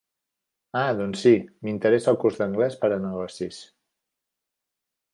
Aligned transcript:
Ah 0.79 0.93
doncs 1.01 1.25
si, 1.25 1.33
m'interessa 1.67 2.11
el 2.15 2.19
curs 2.25 2.41
d'anglès 2.41 2.81
per 2.85 2.93
a 2.99 3.01
negocis. 3.07 3.63